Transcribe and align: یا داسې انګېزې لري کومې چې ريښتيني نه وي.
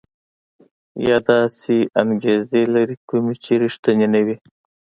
یا 1.07 1.17
داسې 1.29 1.75
انګېزې 2.01 2.61
لري 2.75 2.95
کومې 3.09 3.33
چې 3.43 3.51
ريښتيني 3.61 4.07
نه 4.13 4.19
وي. 4.25 4.35